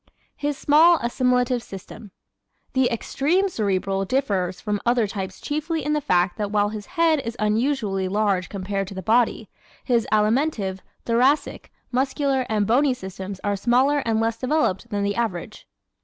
[0.35, 2.09] His Small Assimilative System¶
[2.73, 7.21] The extreme Cerebral differs from other types chiefly in the fact that while his head
[7.23, 9.47] is unusually large compared to the body,
[9.83, 15.67] his alimentive, thoracic, muscular and bony systems are smaller and less developed than the average.